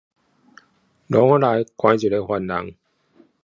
[1.05, 2.75] 牢房裡關著一名犯人